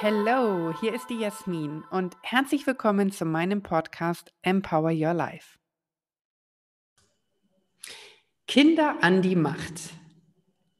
[0.00, 5.58] Hallo, hier ist die Jasmin und herzlich willkommen zu meinem Podcast Empower Your Life.
[8.46, 9.90] Kinder an die Macht.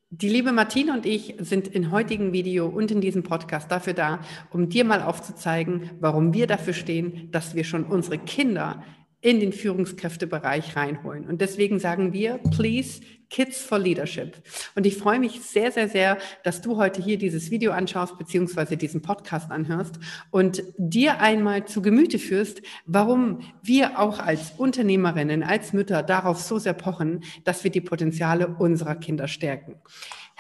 [0.09, 4.21] Die liebe Martina und ich sind im heutigen Video und in diesem Podcast dafür da,
[4.51, 8.83] um dir mal aufzuzeigen, warum wir dafür stehen, dass wir schon unsere Kinder
[9.21, 11.27] in den Führungskräftebereich reinholen.
[11.27, 13.01] Und deswegen sagen wir, please,
[13.31, 14.37] Kids for Leadership.
[14.75, 18.77] Und ich freue mich sehr, sehr, sehr, dass du heute hier dieses Video anschaust, beziehungsweise
[18.77, 19.99] diesen Podcast anhörst
[20.31, 26.59] und dir einmal zu Gemüte führst, warum wir auch als Unternehmerinnen, als Mütter darauf so
[26.59, 29.75] sehr pochen, dass wir die Potenziale unserer Kinder stärken.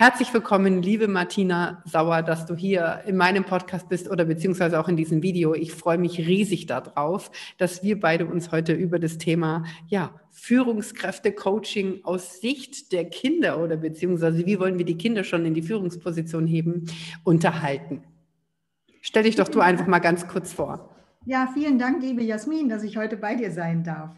[0.00, 4.86] Herzlich willkommen, liebe Martina Sauer, dass du hier in meinem Podcast bist oder beziehungsweise auch
[4.86, 5.54] in diesem Video.
[5.54, 12.04] Ich freue mich riesig darauf, dass wir beide uns heute über das Thema, ja, Führungskräfte-Coaching
[12.04, 16.46] aus Sicht der Kinder oder beziehungsweise wie wollen wir die Kinder schon in die Führungsposition
[16.46, 16.84] heben,
[17.24, 18.04] unterhalten.
[19.00, 20.94] Stell dich doch du einfach mal ganz kurz vor.
[21.26, 24.14] Ja, vielen Dank, liebe Jasmin, dass ich heute bei dir sein darf.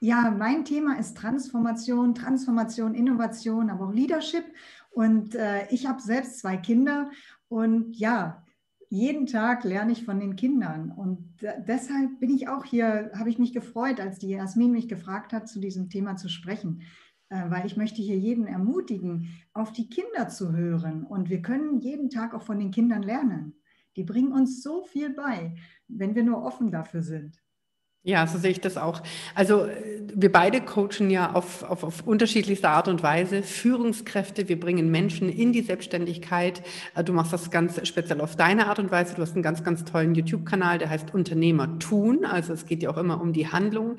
[0.00, 4.44] Ja, mein Thema ist Transformation, Transformation, Innovation, aber auch Leadership.
[4.90, 7.10] Und äh, ich habe selbst zwei Kinder
[7.48, 8.44] und ja,
[8.90, 10.90] jeden Tag lerne ich von den Kindern.
[10.90, 11.36] Und
[11.66, 15.48] deshalb bin ich auch hier, habe ich mich gefreut, als die Jasmin mich gefragt hat,
[15.48, 16.82] zu diesem Thema zu sprechen.
[17.30, 21.04] Äh, weil ich möchte hier jeden ermutigen, auf die Kinder zu hören.
[21.04, 23.54] Und wir können jeden Tag auch von den Kindern lernen.
[23.96, 25.56] Die bringen uns so viel bei,
[25.88, 27.42] wenn wir nur offen dafür sind.
[28.04, 29.02] Ja, so sehe ich das auch.
[29.34, 34.48] Also äh, wir beide coachen ja auf, auf, auf unterschiedlichste Art und Weise Führungskräfte.
[34.48, 36.62] Wir bringen Menschen in die Selbstständigkeit.
[36.94, 39.14] Äh, du machst das ganz speziell auf deine Art und Weise.
[39.14, 42.24] Du hast einen ganz, ganz tollen YouTube-Kanal, der heißt Unternehmer tun.
[42.24, 43.96] Also es geht ja auch immer um die Handlung.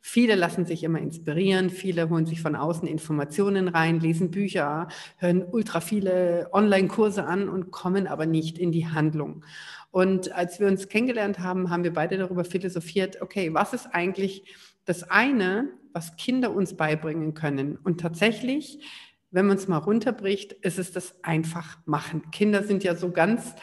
[0.00, 5.44] Viele lassen sich immer inspirieren, viele holen sich von außen Informationen rein, lesen Bücher, hören
[5.48, 9.44] ultra viele Online-Kurse an und kommen aber nicht in die Handlung.
[9.92, 14.42] Und als wir uns kennengelernt haben, haben wir beide darüber philosophiert, okay, was ist eigentlich
[14.86, 17.76] das eine, was Kinder uns beibringen können?
[17.76, 18.78] Und tatsächlich,
[19.30, 22.30] wenn man es mal runterbricht, ist es das einfach machen.
[22.32, 23.54] Kinder sind ja so ganz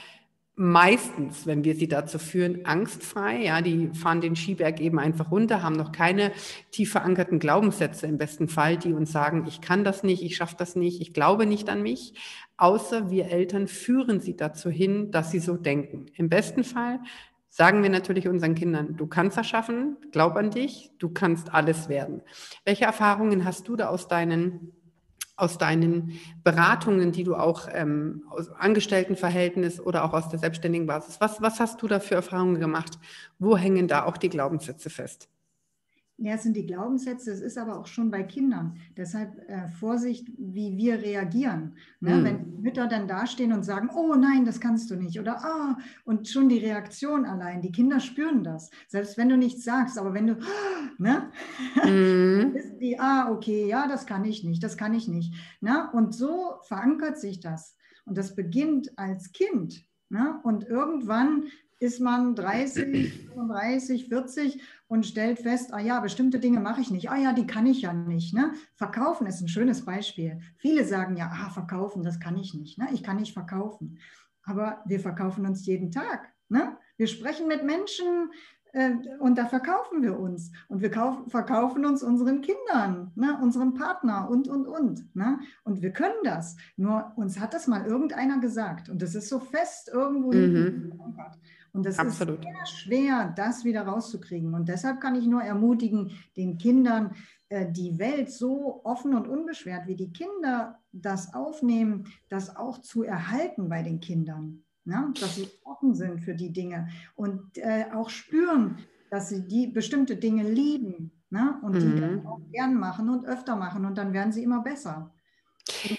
[0.59, 3.45] meistens, wenn wir sie dazu führen, angstfrei.
[3.45, 6.33] Ja, die fahren den Skiberg eben einfach runter, haben noch keine
[6.69, 10.57] tief verankerten Glaubenssätze im besten Fall, die uns sagen, ich kann das nicht, ich schaffe
[10.57, 12.13] das nicht, ich glaube nicht an mich.
[12.57, 16.07] Außer wir Eltern führen sie dazu hin, dass sie so denken.
[16.15, 16.99] Im besten Fall
[17.47, 21.87] sagen wir natürlich unseren Kindern, du kannst das schaffen, glaub an dich, du kannst alles
[21.87, 22.21] werden.
[22.65, 24.73] Welche Erfahrungen hast du da aus deinen
[25.39, 31.19] aus deinen Beratungen, die du auch ähm, aus Angestelltenverhältnis oder auch aus der selbstständigen Basis,
[31.19, 32.99] was, was hast du da für Erfahrungen gemacht?
[33.39, 35.29] Wo hängen da auch die Glaubenssätze fest?
[36.21, 38.77] Ja, es sind die Glaubenssätze, es ist aber auch schon bei Kindern.
[38.97, 41.75] Deshalb äh, Vorsicht, wie wir reagieren.
[42.01, 42.15] Ne?
[42.15, 42.23] Mhm.
[42.25, 45.17] Wenn Mütter dann dastehen und sagen, oh nein, das kannst du nicht.
[45.17, 47.61] Oder ah, und schon die Reaktion allein.
[47.61, 48.69] Die Kinder spüren das.
[48.89, 50.37] Selbst wenn du nichts sagst, aber wenn du,
[50.97, 51.31] ne?
[51.75, 52.53] Mhm.
[52.53, 55.33] wissen die, ah, okay, ja, das kann ich nicht, das kann ich nicht.
[55.61, 55.89] Ne?
[55.93, 57.77] Und so verankert sich das.
[58.03, 59.85] Und das beginnt als Kind.
[60.09, 60.39] Ne?
[60.43, 61.45] Und irgendwann
[61.79, 67.11] ist man 30, 35, 40 und stellt fest, ah ja, bestimmte Dinge mache ich nicht.
[67.11, 68.33] Ah ja, die kann ich ja nicht.
[68.33, 68.53] Ne?
[68.75, 70.39] Verkaufen ist ein schönes Beispiel.
[70.57, 72.79] Viele sagen ja, ah, verkaufen, das kann ich nicht.
[72.79, 72.87] Ne?
[72.91, 73.99] Ich kann nicht verkaufen.
[74.43, 76.33] Aber wir verkaufen uns jeden Tag.
[76.49, 76.75] Ne?
[76.97, 78.31] Wir sprechen mit Menschen
[78.73, 80.51] äh, und da verkaufen wir uns.
[80.69, 83.37] Und wir kauf, verkaufen uns unseren Kindern, ne?
[83.43, 85.15] unserem Partner und, und, und.
[85.15, 85.37] Ne?
[85.63, 86.55] Und wir können das.
[86.77, 88.89] Nur uns hat das mal irgendeiner gesagt.
[88.89, 90.99] Und das ist so fest irgendwo mhm.
[91.73, 92.39] Und das Absolut.
[92.39, 94.53] ist sehr schwer, das wieder rauszukriegen.
[94.53, 97.15] Und deshalb kann ich nur ermutigen, den Kindern
[97.49, 103.03] äh, die Welt so offen und unbeschwert, wie die Kinder das aufnehmen, das auch zu
[103.03, 104.63] erhalten bei den Kindern.
[104.85, 105.13] Ne?
[105.19, 108.77] Dass sie offen sind für die Dinge und äh, auch spüren,
[109.09, 111.59] dass sie die bestimmte Dinge lieben ne?
[111.61, 111.79] und mhm.
[111.79, 115.11] die dann auch gern machen und öfter machen und dann werden sie immer besser.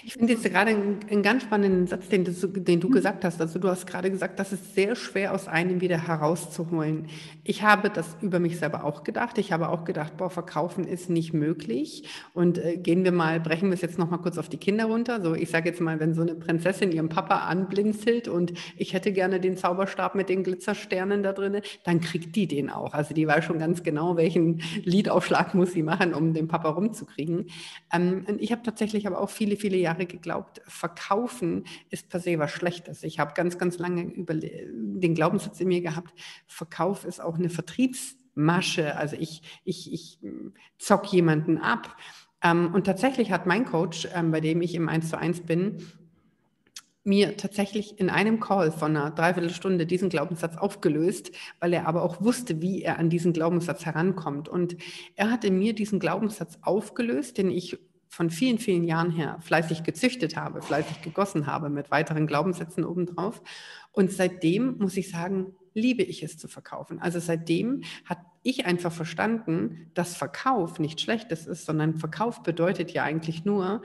[0.03, 2.91] Ich finde jetzt gerade einen, einen, ganz spannenden Satz, den du, den du mhm.
[2.91, 3.39] gesagt hast.
[3.41, 7.07] Also du hast gerade gesagt, das ist sehr schwer aus einem wieder herauszuholen.
[7.43, 9.37] Ich habe das über mich selber auch gedacht.
[9.37, 12.03] Ich habe auch gedacht, boah, verkaufen ist nicht möglich.
[12.33, 14.85] Und äh, gehen wir mal, brechen wir es jetzt noch mal kurz auf die Kinder
[14.85, 15.21] runter.
[15.21, 19.11] So, ich sage jetzt mal, wenn so eine Prinzessin ihren Papa anblinzelt und ich hätte
[19.11, 22.93] gerne den Zauberstab mit den Glitzersternen da drin, dann kriegt die den auch.
[22.93, 27.47] Also die weiß schon ganz genau, welchen Liedaufschlag muss sie machen, um den Papa rumzukriegen.
[27.93, 32.37] Ähm, und ich habe tatsächlich aber auch viele viele Jahre geglaubt, verkaufen ist per se
[32.39, 33.03] was Schlechtes.
[33.03, 36.13] Ich habe ganz, ganz lange über den Glaubenssatz in mir gehabt,
[36.47, 41.97] Verkauf ist auch eine Vertriebs- Masche, also ich, ich, ich hm, zock jemanden ab.
[42.41, 45.85] Ähm, und tatsächlich hat mein Coach, ähm, bei dem ich im 1 zu 1 bin,
[47.03, 52.21] mir tatsächlich in einem Call von einer Dreiviertelstunde diesen Glaubenssatz aufgelöst, weil er aber auch
[52.21, 54.47] wusste, wie er an diesen Glaubenssatz herankommt.
[54.47, 54.77] Und
[55.15, 57.79] er hat in mir diesen Glaubenssatz aufgelöst, den ich
[58.11, 63.41] von vielen, vielen Jahren her fleißig gezüchtet habe, fleißig gegossen habe mit weiteren Glaubenssätzen obendrauf.
[63.93, 66.99] Und seitdem muss ich sagen, liebe ich es zu verkaufen.
[66.99, 73.03] Also seitdem hat ich einfach verstanden, dass Verkauf nicht Schlechtes ist, sondern Verkauf bedeutet ja
[73.03, 73.81] eigentlich nur,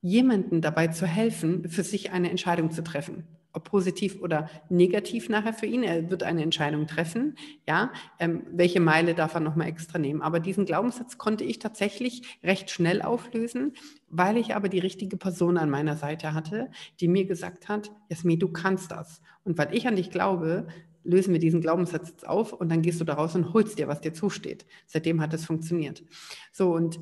[0.00, 3.24] jemanden dabei zu helfen, für sich eine Entscheidung zu treffen.
[3.56, 5.82] Ob positiv oder negativ nachher für ihn.
[5.82, 7.36] Er wird eine Entscheidung treffen.
[7.66, 10.20] Ja, ähm, welche Meile darf er nochmal extra nehmen?
[10.20, 13.72] Aber diesen Glaubenssatz konnte ich tatsächlich recht schnell auflösen,
[14.10, 16.70] weil ich aber die richtige Person an meiner Seite hatte,
[17.00, 19.22] die mir gesagt hat, Jasmin, du kannst das.
[19.42, 20.66] Und weil ich an dich glaube,
[21.02, 24.02] lösen wir diesen Glaubenssatz jetzt auf und dann gehst du daraus und holst dir, was
[24.02, 24.66] dir zusteht.
[24.86, 26.02] Seitdem hat es funktioniert.
[26.52, 27.00] So, und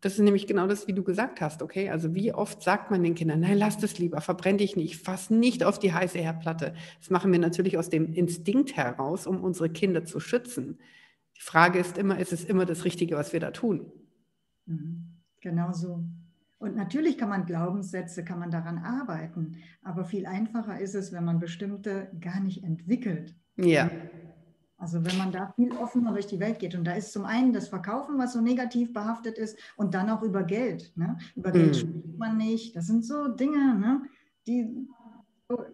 [0.00, 1.90] das ist nämlich genau das, wie du gesagt hast, okay?
[1.90, 5.30] Also wie oft sagt man den Kindern, nein, lass das lieber, verbrenn dich nicht, fass
[5.30, 6.74] nicht auf die heiße Herdplatte.
[6.98, 10.78] Das machen wir natürlich aus dem Instinkt heraus, um unsere Kinder zu schützen.
[11.36, 13.92] Die Frage ist immer, ist es immer das Richtige, was wir da tun?
[14.66, 15.16] Mhm.
[15.40, 16.04] Genau so.
[16.58, 21.24] Und natürlich kann man Glaubenssätze, kann man daran arbeiten, aber viel einfacher ist es, wenn
[21.24, 23.34] man bestimmte gar nicht entwickelt.
[23.56, 23.90] Ja.
[24.80, 26.74] Also wenn man da viel offener durch die Welt geht.
[26.74, 30.22] Und da ist zum einen das Verkaufen, was so negativ behaftet ist, und dann auch
[30.22, 30.92] über Geld.
[30.96, 31.18] Ne?
[31.36, 31.74] Über Geld mm.
[31.74, 32.74] spricht man nicht.
[32.74, 34.02] Das sind so Dinge, ne?
[34.46, 34.88] die,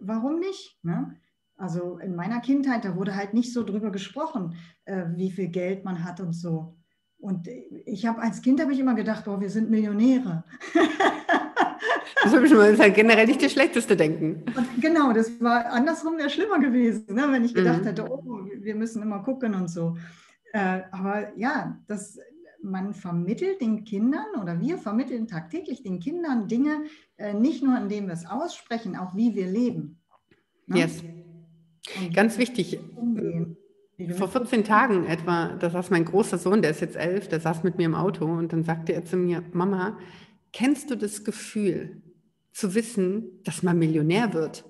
[0.01, 0.77] warum nicht?
[0.83, 1.15] Ne?
[1.55, 5.85] Also in meiner Kindheit, da wurde halt nicht so drüber gesprochen, äh, wie viel Geld
[5.85, 6.75] man hat und so.
[7.17, 7.47] Und
[7.85, 10.43] ich habe als Kind habe ich immer gedacht, boah, wir sind Millionäre.
[12.23, 14.43] Das ist halt generell nicht das schlechteste Denken.
[14.55, 17.27] Und genau, das war andersrum wäre schlimmer gewesen, ne?
[17.29, 17.87] wenn ich gedacht mhm.
[17.87, 19.95] hätte, oh, wir müssen immer gucken und so.
[20.53, 22.19] Äh, aber ja, das,
[22.61, 26.85] man vermittelt den Kindern oder wir vermitteln tagtäglich den Kindern Dinge,
[27.17, 29.99] äh, nicht nur indem wir es aussprechen, auch wie wir leben.
[30.65, 30.79] Ne?
[30.79, 31.03] Yes.
[31.99, 32.79] Und Ganz wichtig.
[32.95, 33.57] Umgehen.
[34.15, 37.63] Vor 14 Tagen etwa, da saß mein großer Sohn, der ist jetzt elf, der saß
[37.63, 39.97] mit mir im Auto und dann sagte er zu mir, Mama,
[40.53, 42.03] kennst du das Gefühl
[42.57, 44.65] zu wissen, dass man Millionär wird?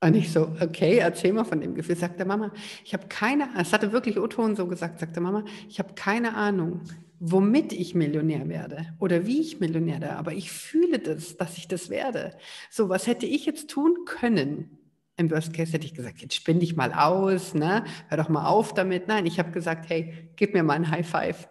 [0.00, 1.94] Und ich so, okay, erzähl mal von dem Gefühl.
[1.94, 2.52] Sagte Mama,
[2.84, 6.34] ich habe keine Ahnung, es hatte wirklich O-Ton so gesagt, sagte Mama, ich habe keine
[6.34, 6.80] Ahnung,
[7.20, 11.68] womit ich Millionär werde oder wie ich Millionär werde, aber ich fühle das, dass ich
[11.68, 12.36] das werde.
[12.68, 14.78] So, was hätte ich jetzt tun können?
[15.16, 17.84] Im Worst Case hätte ich gesagt, jetzt spinn dich mal aus, ne?
[18.08, 19.06] hör doch mal auf damit.
[19.06, 21.48] Nein, ich habe gesagt, hey, gib mir mal ein High Five.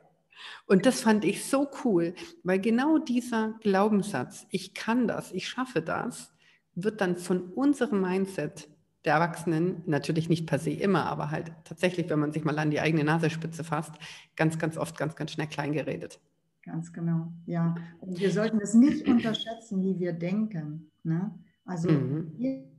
[0.65, 5.81] Und das fand ich so cool, weil genau dieser Glaubenssatz, ich kann das, ich schaffe
[5.81, 6.33] das,
[6.75, 8.69] wird dann von unserem Mindset
[9.03, 12.71] der Erwachsenen, natürlich nicht per se immer, aber halt tatsächlich, wenn man sich mal an
[12.71, 13.93] die eigene Nasenspitze fasst,
[14.35, 16.19] ganz, ganz oft, ganz, ganz schnell klein geredet.
[16.63, 17.73] Ganz genau, ja.
[17.99, 20.91] Und wir sollten es nicht unterschätzen, wie wir denken.
[21.03, 21.33] Ne?
[21.65, 22.70] Also mhm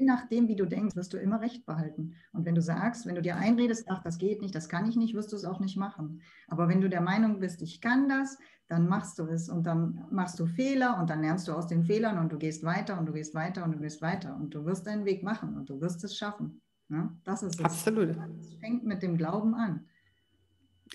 [0.00, 2.14] je nachdem, wie du denkst, wirst du immer Recht behalten.
[2.32, 4.96] Und wenn du sagst, wenn du dir einredest, ach, das geht nicht, das kann ich
[4.96, 6.22] nicht, wirst du es auch nicht machen.
[6.48, 10.06] Aber wenn du der Meinung bist, ich kann das, dann machst du es und dann
[10.10, 13.06] machst du Fehler und dann lernst du aus den Fehlern und du gehst weiter und
[13.06, 15.80] du gehst weiter und du gehst weiter und du wirst deinen Weg machen und du
[15.80, 16.62] wirst es schaffen.
[16.88, 17.64] Ja, das ist es.
[17.64, 18.16] Absolut.
[18.40, 19.86] Es fängt mit dem Glauben an.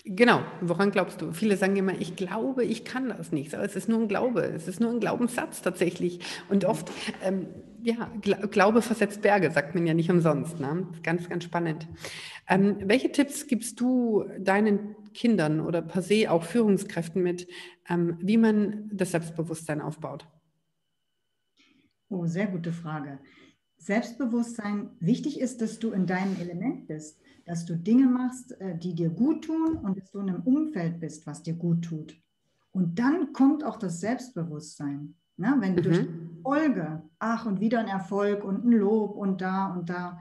[0.04, 1.32] Genau, woran glaubst du?
[1.32, 3.54] Viele sagen immer, ich glaube, ich kann das nicht.
[3.54, 6.20] Aber es ist nur ein Glaube, es ist nur ein Glaubenssatz tatsächlich.
[6.48, 6.90] Und oft,
[7.22, 7.46] ähm,
[7.86, 8.10] ja,
[8.50, 10.60] Glaube versetzt Berge, sagt man ja nicht umsonst.
[10.60, 10.86] Ne?
[11.02, 11.88] Ganz, ganz spannend.
[12.48, 17.48] Ähm, welche Tipps gibst du deinen Kindern oder per se auch Führungskräften mit,
[17.88, 20.26] ähm, wie man das Selbstbewusstsein aufbaut?
[22.08, 23.18] Oh, sehr gute Frage.
[23.78, 28.94] Selbstbewusstsein, wichtig ist, dass du in deinem Element bist dass du Dinge machst, äh, die
[28.94, 32.20] dir gut tun und dass du in einem Umfeld bist, was dir gut tut.
[32.72, 35.14] Und dann kommt auch das Selbstbewusstsein.
[35.36, 35.56] Ne?
[35.58, 35.84] Wenn du mhm.
[35.84, 36.08] durch
[36.42, 40.20] Folge, ach und wieder ein Erfolg und ein Lob und da und da,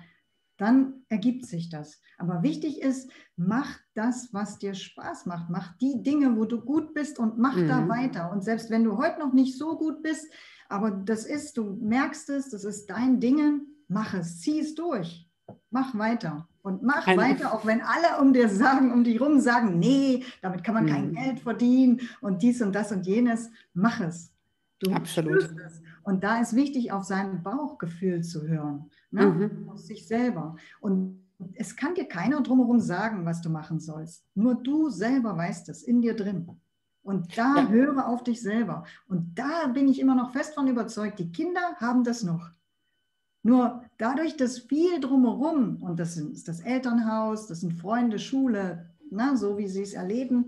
[0.57, 2.01] dann ergibt sich das.
[2.17, 5.50] Aber wichtig ist, mach das, was dir Spaß macht.
[5.50, 7.67] Mach die Dinge, wo du gut bist und mach mhm.
[7.67, 8.31] da weiter.
[8.31, 10.31] Und selbst wenn du heute noch nicht so gut bist,
[10.69, 15.29] aber das ist, du merkst es, das ist dein Ding, mach es, zieh es durch,
[15.69, 16.48] mach weiter.
[16.62, 20.24] Und mach Ein weiter, auch wenn alle um dir sagen, um dich rum sagen, nee,
[20.41, 21.13] damit kann man kein hm.
[21.13, 23.51] Geld verdienen und dies und das und jenes.
[23.75, 24.35] Mach es.
[24.86, 25.50] Du Absolut.
[26.04, 29.25] Und da ist wichtig, auf sein Bauchgefühl zu hören, ne?
[29.25, 29.70] mhm.
[29.70, 30.56] auf sich selber.
[30.80, 31.25] Und
[31.56, 34.24] es kann dir keiner drumherum sagen, was du machen sollst.
[34.36, 36.48] Nur du selber weißt es in dir drin.
[37.01, 37.68] Und da ja.
[37.70, 38.84] höre auf dich selber.
[39.08, 42.51] Und da bin ich immer noch fest von überzeugt, die Kinder haben das noch.
[43.44, 49.36] Nur dadurch, dass viel drumherum, und das ist das Elternhaus, das sind Freunde, Schule, na,
[49.36, 50.48] so wie sie es erleben,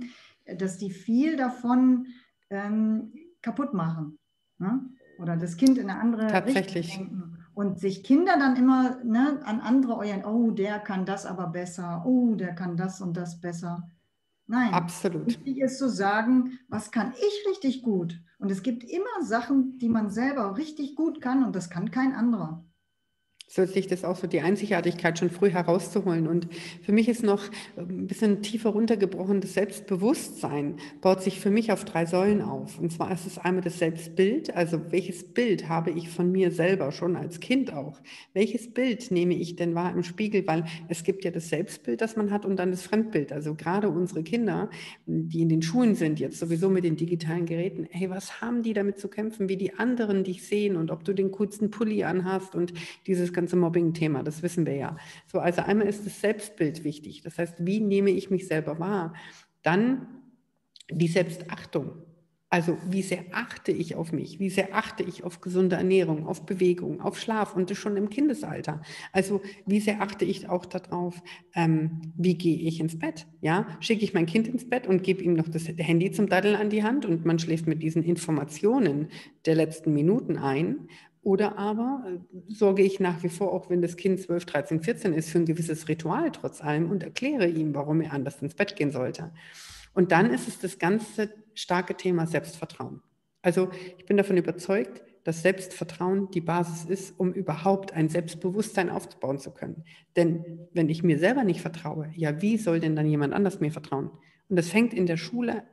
[0.57, 2.07] dass die viel davon
[2.49, 4.17] ähm, kaputt machen.
[4.59, 4.89] Ne?
[5.19, 6.89] Oder das Kind in eine andere Tatsächlich.
[6.89, 7.33] Richtung denken.
[7.53, 12.03] Und sich Kinder dann immer ne, an andere orientieren, oh, der kann das aber besser,
[12.05, 13.89] oh, der kann das und das besser.
[14.45, 14.73] Nein.
[14.73, 15.25] Absolut.
[15.25, 18.21] Wichtig ist zu sagen, was kann ich richtig gut?
[18.37, 22.13] Und es gibt immer Sachen, die man selber richtig gut kann und das kann kein
[22.13, 22.63] anderer
[23.49, 26.27] so sich das auch so die Einzigartigkeit schon früh herauszuholen.
[26.27, 26.47] Und
[26.83, 27.43] für mich ist noch
[27.77, 32.77] ein bisschen tiefer runtergebrochen, das Selbstbewusstsein baut sich für mich auf drei Säulen auf.
[32.77, 36.91] Und zwar ist es einmal das Selbstbild, also welches Bild habe ich von mir selber
[36.91, 38.01] schon als Kind auch?
[38.33, 40.45] Welches Bild nehme ich denn wahr im Spiegel?
[40.45, 43.31] Weil es gibt ja das Selbstbild, das man hat und dann das Fremdbild.
[43.31, 44.69] Also gerade unsere Kinder,
[45.05, 48.73] die in den Schulen sind, jetzt sowieso mit den digitalen Geräten, hey, was haben die
[48.73, 52.53] damit zu kämpfen, wie die anderen dich sehen und ob du den coolsten Pulli anhast
[52.53, 52.73] und
[53.05, 54.97] dieses ganze Mobbing-Thema, das wissen wir ja.
[55.27, 57.21] So, also einmal ist das Selbstbild wichtig.
[57.21, 59.13] Das heißt, wie nehme ich mich selber wahr?
[59.61, 60.07] Dann
[60.89, 61.91] die Selbstachtung.
[62.49, 64.39] Also wie sehr achte ich auf mich?
[64.39, 68.09] Wie sehr achte ich auf gesunde Ernährung, auf Bewegung, auf Schlaf und das schon im
[68.09, 68.81] Kindesalter?
[69.11, 71.21] Also wie sehr achte ich auch darauf,
[71.53, 73.27] ähm, wie gehe ich ins Bett?
[73.41, 76.55] Ja, schicke ich mein Kind ins Bett und gebe ihm noch das Handy zum Daddeln
[76.55, 79.09] an die Hand und man schläft mit diesen Informationen
[79.45, 80.87] der letzten Minuten ein?
[81.27, 85.11] Oder aber äh, sorge ich nach wie vor, auch wenn das Kind 12, 13, 14
[85.11, 88.77] ist, für ein gewisses Ritual trotz allem und erkläre ihm, warum er anders ins Bett
[88.77, 89.33] gehen sollte.
[89.93, 93.01] Und dann ist es das ganze starke Thema Selbstvertrauen.
[93.41, 93.67] Also
[93.97, 99.51] ich bin davon überzeugt, dass Selbstvertrauen die Basis ist, um überhaupt ein Selbstbewusstsein aufbauen zu
[99.51, 99.83] können.
[100.15, 103.73] Denn wenn ich mir selber nicht vertraue, ja, wie soll denn dann jemand anders mir
[103.73, 104.11] vertrauen?
[104.47, 105.63] Und das fängt in der Schule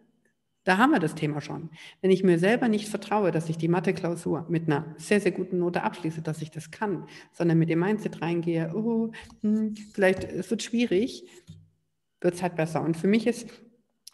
[0.65, 1.71] da haben wir das Thema schon.
[2.01, 5.59] Wenn ich mir selber nicht vertraue, dass ich die Mathe-Klausur mit einer sehr, sehr guten
[5.59, 10.51] Note abschließe, dass ich das kann, sondern mit dem Mindset reingehe, oh, hm, vielleicht es
[10.51, 11.29] wird schwierig,
[12.21, 12.81] wird es halt besser.
[12.81, 13.49] Und für mich ist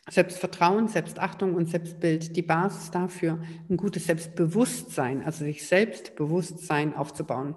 [0.08, 7.56] Selbstvertrauen, Selbstachtung und Selbstbild die Basis dafür, ein gutes Selbstbewusstsein, also sich Selbstbewusstsein aufzubauen.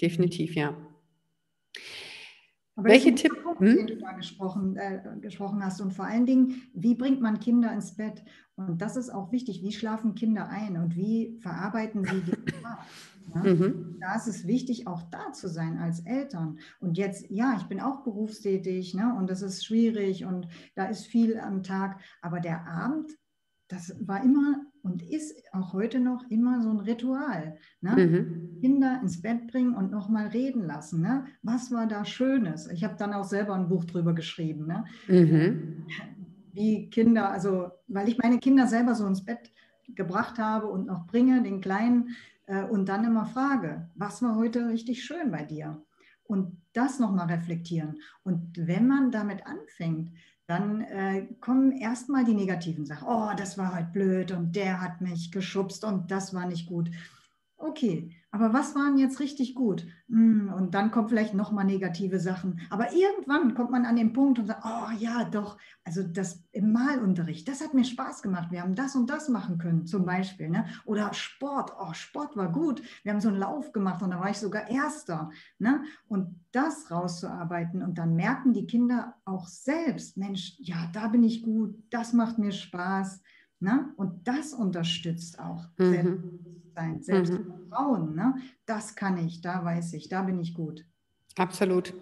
[0.00, 0.76] Definitiv, ja.
[2.78, 3.76] Aber Welche Tipps, hm?
[3.76, 7.72] den du da gesprochen, äh, gesprochen hast und vor allen Dingen, wie bringt man Kinder
[7.72, 8.22] ins Bett?
[8.54, 9.64] Und das ist auch wichtig.
[9.64, 12.78] Wie schlafen Kinder ein und wie verarbeiten sie die Tag?
[13.34, 13.42] Ja?
[13.42, 13.96] Mhm.
[14.00, 16.60] Da ist es wichtig, auch da zu sein als Eltern.
[16.80, 19.14] Und jetzt, ja, ich bin auch berufstätig ne?
[19.18, 22.00] und das ist schwierig und da ist viel am Tag.
[22.22, 23.10] Aber der Abend,
[23.68, 27.58] das war immer und ist auch heute noch immer so ein Ritual.
[27.82, 27.96] Ne?
[27.96, 28.47] Mhm.
[28.60, 31.00] Kinder ins Bett bringen und nochmal reden lassen.
[31.00, 31.26] Ne?
[31.42, 32.68] Was war da Schönes?
[32.68, 34.66] Ich habe dann auch selber ein Buch drüber geschrieben.
[34.66, 34.84] Ne?
[35.06, 35.86] Mhm.
[36.52, 39.52] Wie Kinder, also weil ich meine Kinder selber so ins Bett
[39.94, 42.16] gebracht habe und noch bringe, den Kleinen,
[42.48, 45.80] äh, und dann immer frage, was war heute richtig schön bei dir?
[46.24, 48.00] Und das nochmal reflektieren.
[48.22, 50.12] Und wenn man damit anfängt,
[50.46, 53.06] dann äh, kommen erstmal die negativen Sachen.
[53.06, 56.90] Oh, das war halt blöd und der hat mich geschubst und das war nicht gut.
[57.56, 59.86] Okay, aber was waren jetzt richtig gut?
[60.08, 62.60] Hm, und dann kommen vielleicht nochmal negative Sachen.
[62.68, 66.72] Aber irgendwann kommt man an den Punkt und sagt, oh ja, doch, also das im
[66.72, 68.50] Malunterricht, das hat mir Spaß gemacht.
[68.50, 70.50] Wir haben das und das machen können, zum Beispiel.
[70.50, 70.66] Ne?
[70.84, 72.82] Oder Sport, oh, Sport war gut.
[73.02, 75.30] Wir haben so einen Lauf gemacht und da war ich sogar Erster.
[75.58, 75.82] Ne?
[76.06, 81.42] Und das rauszuarbeiten und dann merken die Kinder auch selbst, Mensch, ja, da bin ich
[81.42, 83.22] gut, das macht mir Spaß.
[83.60, 83.92] Ne?
[83.96, 86.67] Und das unterstützt auch mhm.
[86.78, 87.02] Selbstbewusstsein.
[87.02, 88.10] Selbstvertrauen.
[88.10, 88.16] Mhm.
[88.16, 88.34] Ne?
[88.66, 90.84] Das kann ich, da weiß ich, da bin ich gut.
[91.36, 91.94] Absolut.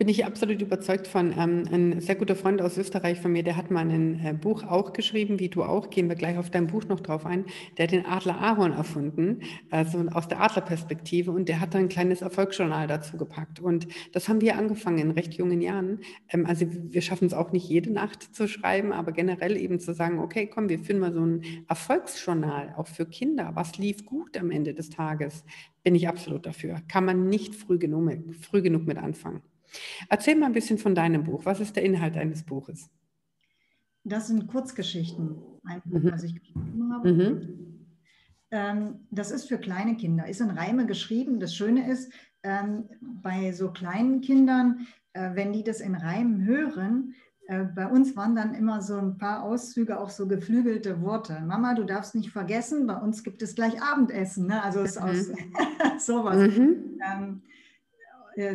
[0.00, 1.34] Bin ich absolut überzeugt von.
[1.36, 4.62] Ähm, ein sehr guter Freund aus Österreich von mir, der hat mal ein äh, Buch
[4.62, 7.46] auch geschrieben, wie du auch, gehen wir gleich auf dein Buch noch drauf ein.
[7.76, 9.40] Der hat den Adler Aaron erfunden,
[9.70, 13.58] also aus der Adlerperspektive und der hat da ein kleines Erfolgsjournal dazu gepackt.
[13.58, 15.98] Und das haben wir angefangen in recht jungen Jahren.
[16.28, 19.94] Ähm, also wir schaffen es auch nicht jede Nacht zu schreiben, aber generell eben zu
[19.94, 23.50] sagen, okay, komm, wir führen mal so ein Erfolgsjournal, auch für Kinder.
[23.54, 25.44] Was lief gut am Ende des Tages?
[25.82, 26.82] Bin ich absolut dafür.
[26.86, 29.42] Kann man nicht früh genug, früh genug mit anfangen.
[30.08, 31.44] Erzähl mal ein bisschen von deinem Buch.
[31.44, 32.90] Was ist der Inhalt deines Buches?
[34.04, 36.10] Das sind Kurzgeschichten, ein Buch, mhm.
[36.10, 37.12] das ich geschrieben habe.
[37.12, 37.86] Mhm.
[38.50, 41.40] Ähm, das ist für kleine Kinder, ist in Reime geschrieben.
[41.40, 42.10] Das Schöne ist,
[42.42, 47.14] ähm, bei so kleinen Kindern, äh, wenn die das in Reimen hören,
[47.48, 51.40] äh, bei uns waren dann immer so ein paar Auszüge, auch so geflügelte Worte.
[51.46, 54.46] Mama, du darfst nicht vergessen, bei uns gibt es gleich Abendessen.
[54.46, 54.62] Ne?
[54.62, 55.06] Also ist mhm.
[55.06, 55.32] aus
[56.06, 56.36] sowas.
[56.36, 57.00] Mhm.
[57.02, 57.47] Ähm, äh,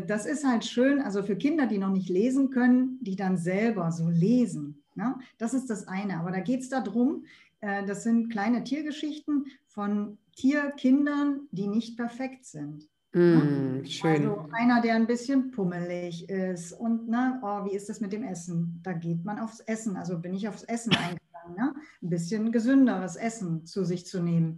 [0.07, 3.91] das ist halt schön, also für Kinder, die noch nicht lesen können, die dann selber
[3.91, 4.81] so lesen.
[4.95, 5.15] Ne?
[5.37, 6.17] Das ist das eine.
[6.17, 7.25] Aber da geht es darum,
[7.61, 12.87] äh, das sind kleine Tiergeschichten von Tierkindern, die nicht perfekt sind.
[13.13, 14.11] Mm, schön.
[14.11, 18.23] Also einer, der ein bisschen pummelig ist und ne, oh, wie ist das mit dem
[18.23, 18.79] Essen?
[18.83, 19.97] Da geht man aufs Essen.
[19.97, 21.75] Also bin ich aufs Essen eingegangen, ne?
[22.01, 24.57] ein bisschen gesünderes Essen zu sich zu nehmen.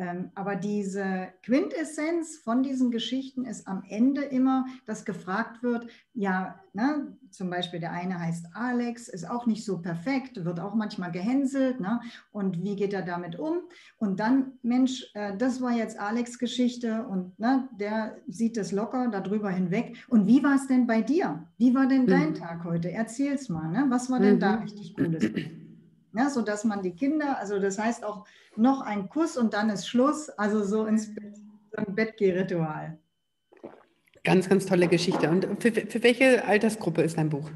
[0.00, 6.58] Ähm, aber diese Quintessenz von diesen Geschichten ist am Ende immer, dass gefragt wird, ja,
[6.72, 11.12] ne, zum Beispiel der eine heißt Alex, ist auch nicht so perfekt, wird auch manchmal
[11.12, 12.00] gehänselt, ne,
[12.32, 13.58] und wie geht er damit um?
[13.98, 19.08] Und dann, Mensch, äh, das war jetzt Alex Geschichte und ne, der sieht das locker
[19.08, 19.98] darüber hinweg.
[20.08, 21.46] Und wie war es denn bei dir?
[21.58, 22.36] Wie war denn dein mhm.
[22.36, 22.90] Tag heute?
[22.90, 23.84] Erzähl's mal, ne?
[23.90, 24.40] was war denn mhm.
[24.40, 25.30] da richtig Cooles?
[26.12, 28.26] Ja, so dass man die Kinder, also das heißt auch
[28.56, 32.98] noch ein Kuss und dann ist Schluss, also so ins Bett, so ein Bettgehritual.
[34.24, 35.30] Ganz, ganz tolle Geschichte.
[35.30, 37.50] Und für, für welche Altersgruppe ist dein Buch?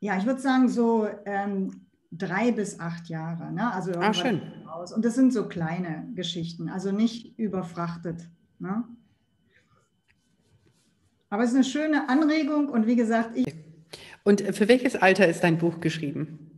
[0.00, 3.52] Ja, ich würde sagen so ähm, drei bis acht Jahre.
[3.52, 3.72] Ne?
[3.72, 4.42] Also ah, schön.
[4.66, 4.92] Raus.
[4.92, 8.28] Und das sind so kleine Geschichten, also nicht überfrachtet.
[8.58, 8.84] Ne?
[11.30, 13.46] Aber es ist eine schöne Anregung und wie gesagt, ich.
[14.22, 16.53] Und für welches Alter ist dein Buch geschrieben?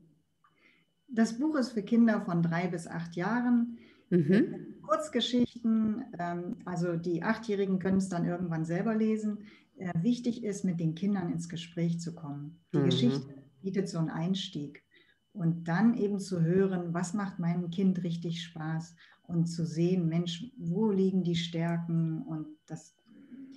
[1.17, 3.79] Das Buch ist für Kinder von drei bis acht Jahren.
[4.11, 4.77] Mhm.
[4.83, 9.39] Kurzgeschichten, ähm, also die Achtjährigen können es dann irgendwann selber lesen.
[9.79, 12.61] Äh, wichtig ist, mit den Kindern ins Gespräch zu kommen.
[12.75, 12.85] Die mhm.
[12.85, 14.85] Geschichte bietet so einen Einstieg.
[15.33, 20.53] Und dann eben zu hören, was macht meinem Kind richtig Spaß und zu sehen, Mensch,
[20.59, 22.95] wo liegen die Stärken und das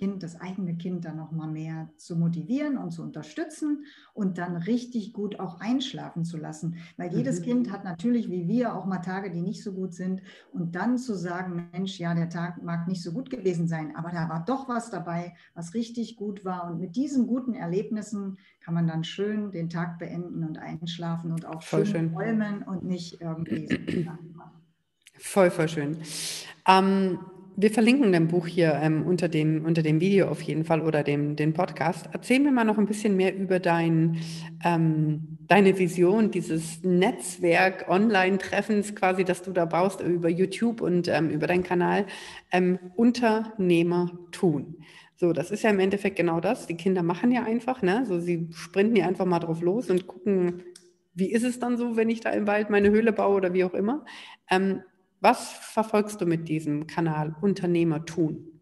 [0.00, 4.56] Kind, das eigene Kind dann noch mal mehr zu motivieren und zu unterstützen und dann
[4.56, 6.78] richtig gut auch einschlafen zu lassen.
[6.96, 7.44] Weil jedes mhm.
[7.44, 10.22] Kind hat natürlich, wie wir, auch mal Tage, die nicht so gut sind.
[10.54, 14.10] Und dann zu sagen, Mensch, ja, der Tag mag nicht so gut gewesen sein, aber
[14.10, 16.70] da war doch was dabei, was richtig gut war.
[16.70, 21.44] Und mit diesen guten Erlebnissen kann man dann schön den Tag beenden und einschlafen und
[21.44, 23.76] auch voll schön träumen und nicht irgendwie so
[25.18, 25.98] Voll, voll schön.
[26.66, 27.18] Ähm,
[27.60, 31.02] wir verlinken dein Buch hier ähm, unter, dem, unter dem Video auf jeden Fall oder
[31.02, 32.08] dem den Podcast.
[32.12, 34.18] Erzähl mir mal noch ein bisschen mehr über dein,
[34.64, 41.28] ähm, deine Vision dieses Netzwerk Online-Treffens quasi, das du da baust über YouTube und ähm,
[41.28, 42.06] über deinen Kanal.
[42.50, 44.76] Ähm, Unternehmer tun.
[45.16, 46.66] So, das ist ja im Endeffekt genau das.
[46.66, 48.06] Die Kinder machen ja einfach, ne?
[48.06, 50.62] So, sie sprinten ja einfach mal drauf los und gucken,
[51.12, 53.64] wie ist es dann so, wenn ich da im Wald meine Höhle baue oder wie
[53.64, 54.06] auch immer.
[54.50, 54.82] Ähm,
[55.20, 58.60] was verfolgst du mit diesem Kanal Unternehmer tun?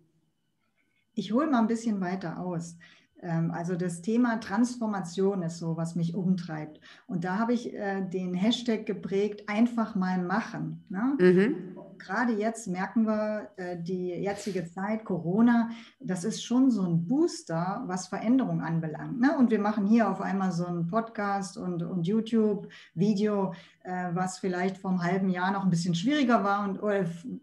[1.14, 2.77] Ich hole mal ein bisschen weiter aus.
[3.21, 6.81] Ähm, also das Thema Transformation ist so, was mich umtreibt.
[7.07, 10.85] Und da habe ich äh, den Hashtag geprägt, einfach mal machen.
[10.88, 11.16] Ne?
[11.18, 17.07] Mhm gerade jetzt merken wir, äh, die jetzige Zeit, Corona, das ist schon so ein
[17.07, 19.21] Booster, was Veränderung anbelangt.
[19.21, 19.37] Ne?
[19.37, 24.79] Und wir machen hier auf einmal so einen Podcast und, und YouTube-Video, äh, was vielleicht
[24.79, 26.69] vor einem halben Jahr noch ein bisschen schwieriger war.
[26.69, 26.91] Und oh,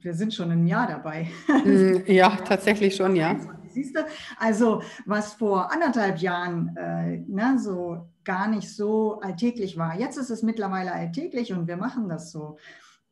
[0.01, 1.27] wir sind schon ein Jahr dabei.
[1.65, 3.35] Mm, ja, tatsächlich schon, ja.
[3.69, 4.05] Siehst du?
[4.39, 9.97] Also, was vor anderthalb Jahren äh, ne, so gar nicht so alltäglich war.
[9.97, 12.57] Jetzt ist es mittlerweile alltäglich und wir machen das so.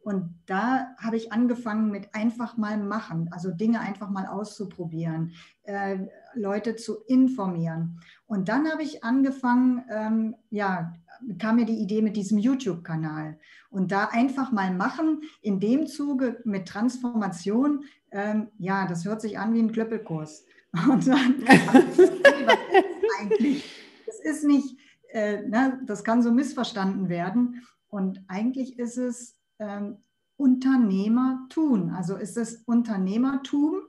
[0.03, 5.31] Und da habe ich angefangen mit einfach mal machen, also Dinge einfach mal auszuprobieren,
[5.63, 5.99] äh,
[6.35, 8.01] Leute zu informieren.
[8.25, 10.93] Und dann habe ich angefangen, ähm, ja,
[11.39, 13.39] kam mir die Idee mit diesem YouTube-Kanal.
[13.69, 19.39] Und da einfach mal machen, in dem Zuge mit Transformation, ähm, ja, das hört sich
[19.39, 20.45] an wie ein Klöppelkurs.
[20.89, 21.43] Und dann,
[23.21, 23.71] eigentlich,
[24.05, 24.77] das ist nicht,
[25.13, 27.65] äh, na, das kann so missverstanden werden.
[27.87, 29.97] Und eigentlich ist es ähm,
[30.37, 31.91] Unternehmer tun?
[31.91, 33.81] Also ist es Unternehmertum,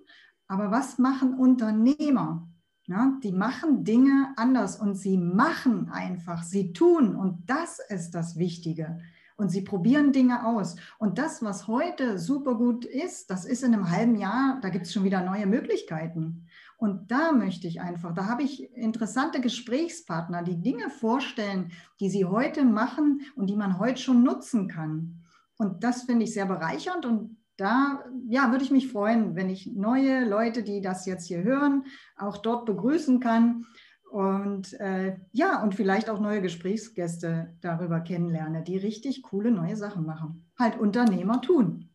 [0.47, 2.49] aber was machen Unternehmer?
[2.87, 8.37] Ja, die machen Dinge anders und sie machen einfach, sie tun und das ist das
[8.37, 8.99] Wichtige.
[9.37, 10.77] Und sie probieren Dinge aus.
[10.99, 14.87] Und das, was heute super gut ist, das ist in einem halben Jahr, da gibt
[14.87, 16.47] es schon wieder neue Möglichkeiten.
[16.77, 22.27] Und da möchte ich einfach, da habe ich interessante Gesprächspartner, die Dinge vorstellen, die sie
[22.27, 25.24] heute machen und die man heute schon nutzen kann.
[25.57, 29.67] Und das finde ich sehr bereichernd und da ja, würde ich mich freuen, wenn ich
[29.67, 31.85] neue Leute, die das jetzt hier hören,
[32.17, 33.65] auch dort begrüßen kann
[34.11, 40.05] und äh, ja, und vielleicht auch neue Gesprächsgäste darüber kennenlerne, die richtig coole neue Sachen
[40.07, 40.51] machen.
[40.59, 41.91] Halt Unternehmer tun.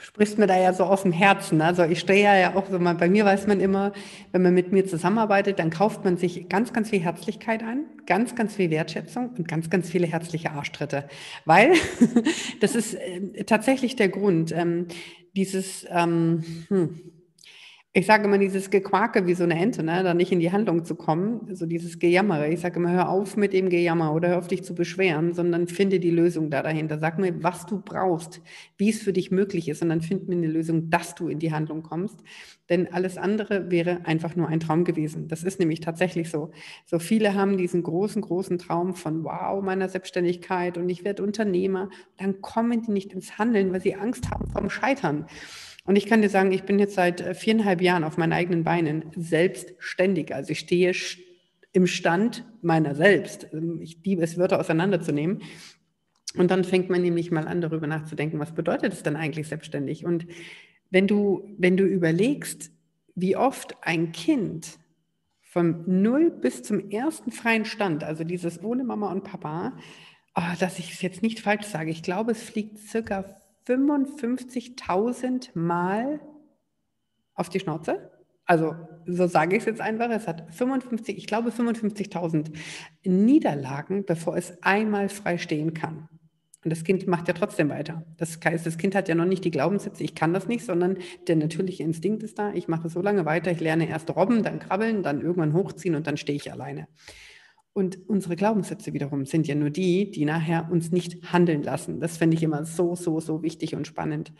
[0.00, 1.60] Sprichst mir da ja so aus dem Herzen.
[1.60, 3.92] Also ich stehe ja auch so mal, bei mir weiß man immer,
[4.30, 8.36] wenn man mit mir zusammenarbeitet, dann kauft man sich ganz, ganz viel Herzlichkeit ein, ganz,
[8.36, 11.08] ganz viel Wertschätzung und ganz, ganz viele herzliche Arschtritte.
[11.44, 11.72] Weil
[12.60, 14.52] das ist äh, tatsächlich der Grund.
[14.52, 14.86] Ähm,
[15.34, 17.00] dieses, ähm, hm,
[17.98, 20.04] Ich sage immer dieses Gequake wie so eine Ente, ne?
[20.04, 22.46] da nicht in die Handlung zu kommen, so dieses Gejammere.
[22.46, 25.66] Ich sage immer, hör auf mit dem Gejammer oder hör auf dich zu beschweren, sondern
[25.66, 27.00] finde die Lösung da dahinter.
[27.00, 28.40] Sag mir, was du brauchst,
[28.76, 31.40] wie es für dich möglich ist und dann find mir eine Lösung, dass du in
[31.40, 32.20] die Handlung kommst.
[32.68, 35.26] Denn alles andere wäre einfach nur ein Traum gewesen.
[35.26, 36.52] Das ist nämlich tatsächlich so.
[36.86, 41.90] So viele haben diesen großen, großen Traum von, wow, meiner Selbstständigkeit und ich werde Unternehmer.
[42.16, 45.26] Dann kommen die nicht ins Handeln, weil sie Angst haben vom Scheitern.
[45.88, 48.62] Und ich kann dir sagen, ich bin jetzt seit äh, viereinhalb Jahren auf meinen eigenen
[48.62, 50.34] Beinen selbstständig.
[50.34, 50.92] Also ich stehe
[51.72, 53.48] im Stand meiner selbst.
[53.54, 55.40] Ähm, ich liebe es, Wörter auseinanderzunehmen.
[56.36, 60.04] Und dann fängt man nämlich mal an, darüber nachzudenken, was bedeutet es denn eigentlich selbstständig?
[60.04, 60.26] Und
[60.90, 62.70] wenn du, wenn du überlegst,
[63.14, 64.78] wie oft ein Kind
[65.40, 69.72] vom Null bis zum ersten freien Stand, also dieses ohne Mama und Papa,
[70.34, 73.24] oh, dass ich es jetzt nicht falsch sage, ich glaube, es fliegt circa
[73.68, 76.20] 55.000 Mal
[77.34, 78.10] auf die Schnauze.
[78.44, 78.74] Also
[79.06, 80.10] so sage ich es jetzt einfach.
[80.10, 82.50] Es hat 55, ich glaube 55.000
[83.04, 86.08] Niederlagen, bevor es einmal frei stehen kann.
[86.64, 88.04] Und das Kind macht ja trotzdem weiter.
[88.16, 90.98] Das heißt, das Kind hat ja noch nicht die Glaubenssätze, ich kann das nicht, sondern
[91.28, 92.52] der natürliche Instinkt ist da.
[92.52, 96.06] Ich mache so lange weiter, ich lerne erst robben, dann krabbeln, dann irgendwann hochziehen und
[96.06, 96.88] dann stehe ich alleine.
[97.78, 102.00] Und unsere Glaubenssätze wiederum sind ja nur die, die nachher uns nicht handeln lassen.
[102.00, 104.32] Das finde ich immer so, so, so wichtig und spannend.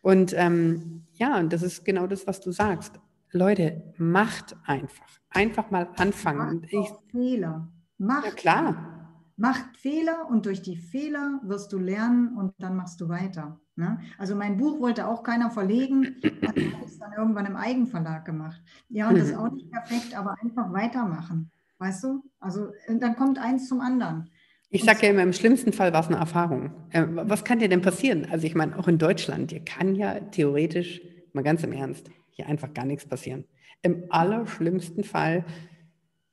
[0.00, 3.00] Und ähm, ja, und das ist genau das, was du sagst.
[3.32, 5.08] Leute, macht einfach.
[5.30, 6.60] Einfach mal anfangen.
[6.60, 7.66] Macht ich, Fehler.
[7.98, 9.10] Macht ja, klar.
[9.36, 13.58] Macht Fehler und durch die Fehler wirst du lernen und dann machst du weiter.
[13.74, 13.98] Ne?
[14.18, 16.14] Also mein Buch wollte auch keiner verlegen,
[16.46, 18.62] hat es dann irgendwann im Eigenverlag gemacht.
[18.88, 21.50] Ja, und das ist auch nicht perfekt, aber einfach weitermachen.
[21.78, 22.22] Weißt du?
[22.40, 24.30] Also dann kommt eins zum anderen.
[24.70, 26.72] Ich sage ja immer, im schlimmsten Fall war es eine Erfahrung.
[26.90, 28.26] Äh, was kann dir denn passieren?
[28.30, 31.00] Also ich meine, auch in Deutschland, dir kann ja theoretisch,
[31.32, 33.44] mal ganz im Ernst, hier einfach gar nichts passieren.
[33.80, 35.46] Im allerschlimmsten Fall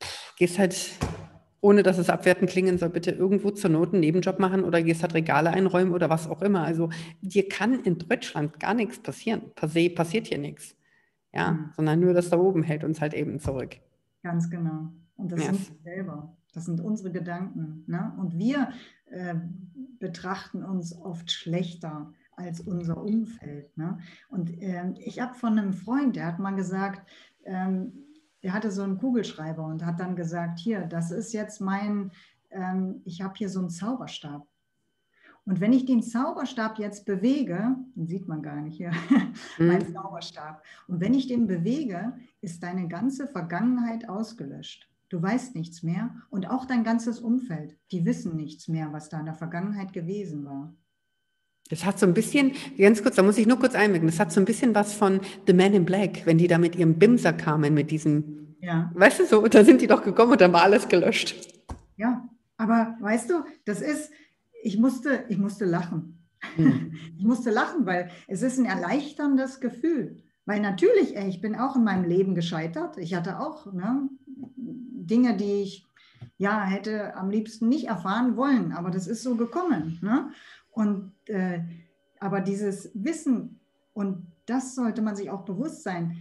[0.02, 0.90] pff, gehst halt,
[1.60, 5.02] ohne dass es abwertend klingen soll, bitte irgendwo zur Not einen Nebenjob machen oder gehst
[5.02, 6.62] halt Regale einräumen oder was auch immer.
[6.62, 6.90] Also
[7.22, 9.52] dir kann in Deutschland gar nichts passieren.
[9.54, 10.76] Per se passiert hier nichts.
[11.32, 11.70] Ja, mhm.
[11.74, 13.76] sondern nur das da oben hält uns halt eben zurück.
[14.22, 14.90] Ganz genau.
[15.16, 15.48] Und das yes.
[15.48, 16.36] sind wir selber.
[16.52, 17.84] Das sind unsere Gedanken.
[17.86, 18.12] Ne?
[18.18, 18.72] Und wir
[19.06, 19.34] äh,
[19.98, 23.76] betrachten uns oft schlechter als unser Umfeld.
[23.76, 23.98] Ne?
[24.28, 27.08] Und äh, ich habe von einem Freund, der hat mal gesagt,
[27.44, 27.92] ähm,
[28.42, 32.12] der hatte so einen Kugelschreiber und hat dann gesagt, hier, das ist jetzt mein,
[32.50, 34.46] ähm, ich habe hier so einen Zauberstab.
[35.46, 38.90] Und wenn ich den Zauberstab jetzt bewege, den sieht man gar nicht hier,
[39.58, 39.66] mhm.
[39.66, 44.88] mein Zauberstab, und wenn ich den bewege, ist deine ganze Vergangenheit ausgelöscht.
[45.08, 49.20] Du weißt nichts mehr und auch dein ganzes Umfeld, die wissen nichts mehr, was da
[49.20, 50.74] in der Vergangenheit gewesen war.
[51.68, 54.32] Das hat so ein bisschen, ganz kurz, da muss ich nur kurz einwirken, das hat
[54.32, 57.32] so ein bisschen was von The Man in Black, wenn die da mit ihrem Bimser
[57.32, 58.90] kamen, mit diesem, ja.
[58.94, 61.36] weißt du so, da sind die doch gekommen und dann war alles gelöscht.
[61.96, 64.10] Ja, aber weißt du, das ist,
[64.62, 66.26] ich musste, ich musste lachen.
[66.56, 66.92] Hm.
[67.18, 70.22] Ich musste lachen, weil es ist ein erleichterndes Gefühl.
[70.44, 72.98] Weil natürlich, ey, ich bin auch in meinem Leben gescheitert.
[72.98, 74.08] Ich hatte auch ne,
[75.06, 75.86] Dinge, die ich
[76.38, 79.98] ja hätte am liebsten nicht erfahren wollen, aber das ist so gekommen.
[80.02, 80.30] Ne?
[80.70, 81.60] Und äh,
[82.20, 83.60] aber dieses Wissen
[83.92, 86.16] und das sollte man sich auch bewusst sein.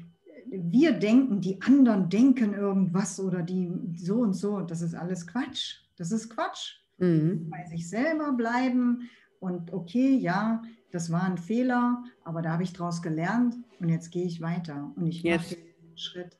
[0.47, 4.61] Wir denken, die anderen denken irgendwas oder die so und so.
[4.61, 5.77] Das ist alles Quatsch.
[5.97, 6.77] Das ist Quatsch.
[6.97, 7.49] Mhm.
[7.49, 12.73] Bei sich selber bleiben und okay, ja, das war ein Fehler, aber da habe ich
[12.73, 16.37] daraus gelernt und jetzt gehe ich weiter und ich mache den Schritt.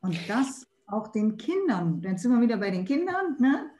[0.00, 3.70] Und das auch den Kindern, jetzt sind wir wieder bei den Kindern, ne?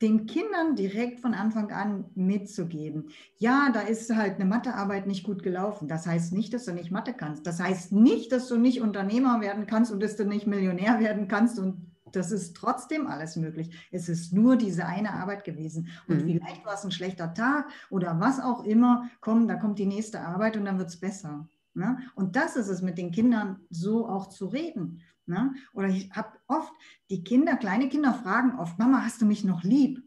[0.00, 3.10] den Kindern direkt von Anfang an mitzugeben.
[3.36, 5.88] Ja, da ist halt eine Mathearbeit nicht gut gelaufen.
[5.88, 7.46] Das heißt nicht, dass du nicht Mathe kannst.
[7.46, 11.28] Das heißt nicht, dass du nicht Unternehmer werden kannst und dass du nicht Millionär werden
[11.28, 13.70] kannst und das ist trotzdem alles möglich.
[13.92, 15.88] Es ist nur diese eine Arbeit gewesen.
[16.08, 16.32] Und mhm.
[16.32, 19.08] vielleicht war es ein schlechter Tag oder was auch immer.
[19.20, 21.48] Komm, da kommt die nächste Arbeit und dann wird es besser.
[21.74, 21.98] Ne?
[22.16, 25.02] Und das ist es mit den Kindern so auch zu reden.
[25.30, 25.54] Ne?
[25.72, 26.72] Oder ich habe oft,
[27.08, 30.02] die Kinder, kleine Kinder fragen oft, Mama, hast du mich noch lieb?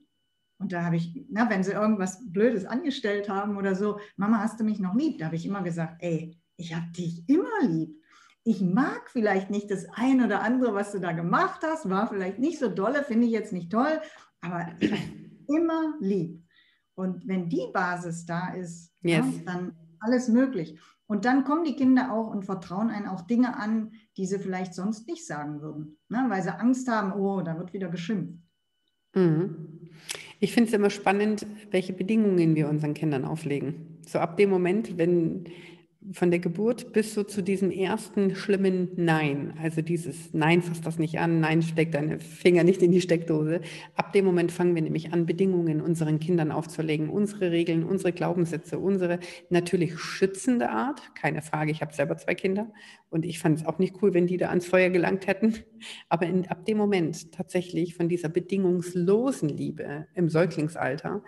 [0.59, 4.59] Und da habe ich, na, wenn sie irgendwas Blödes angestellt haben oder so, Mama, hast
[4.59, 5.17] du mich noch lieb?
[5.17, 7.95] Da habe ich immer gesagt, ey, ich habe dich immer lieb.
[8.43, 12.39] Ich mag vielleicht nicht das eine oder andere, was du da gemacht hast, war vielleicht
[12.39, 14.01] nicht so dolle, finde ich jetzt nicht toll,
[14.41, 15.01] aber ich habe
[15.47, 16.43] immer lieb.
[16.95, 19.25] Und wenn die Basis da ist, yes.
[19.25, 20.79] ja, dann alles möglich.
[21.07, 24.73] Und dann kommen die Kinder auch und vertrauen einen auch Dinge an, die sie vielleicht
[24.73, 26.25] sonst nicht sagen würden, ne?
[26.29, 28.39] weil sie Angst haben, oh, da wird wieder geschimpft.
[29.13, 29.89] Mhm.
[30.39, 33.99] Ich finde es immer spannend, welche Bedingungen wir unseren Kindern auflegen.
[34.07, 35.45] So ab dem Moment, wenn,
[36.11, 39.53] von der Geburt bis so zu diesem ersten schlimmen Nein.
[39.61, 43.61] Also dieses Nein, fass das nicht an, Nein, steck deine Finger nicht in die Steckdose.
[43.95, 48.79] Ab dem Moment fangen wir nämlich an, Bedingungen unseren Kindern aufzulegen, unsere Regeln, unsere Glaubenssätze,
[48.79, 51.15] unsere natürlich schützende Art.
[51.15, 52.71] Keine Frage, ich habe selber zwei Kinder
[53.09, 55.55] und ich fand es auch nicht cool, wenn die da ans Feuer gelangt hätten.
[56.09, 61.23] Aber in, ab dem Moment tatsächlich von dieser bedingungslosen Liebe im Säuglingsalter,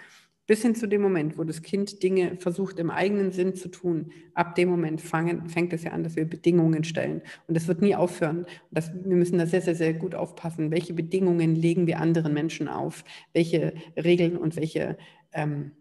[0.47, 4.11] bis hin zu dem Moment, wo das Kind Dinge versucht im eigenen Sinn zu tun.
[4.33, 7.21] Ab dem Moment fangen, fängt es ja an, dass wir Bedingungen stellen.
[7.47, 8.45] Und das wird nie aufhören.
[8.69, 10.71] Das, wir müssen da sehr, sehr, sehr gut aufpassen.
[10.71, 13.03] Welche Bedingungen legen wir anderen Menschen auf?
[13.33, 14.97] Welche Regeln und welche,
[15.33, 15.71] ähm,